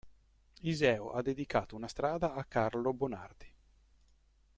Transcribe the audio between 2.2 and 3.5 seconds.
a Carlo Bonardi.